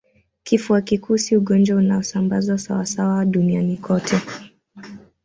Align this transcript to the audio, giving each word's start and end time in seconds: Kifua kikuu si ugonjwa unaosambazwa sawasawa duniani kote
Kifua 0.43 0.81
kikuu 0.81 1.17
si 1.17 1.37
ugonjwa 1.37 1.77
unaosambazwa 1.77 2.57
sawasawa 2.57 3.25
duniani 3.25 3.77
kote 3.77 4.15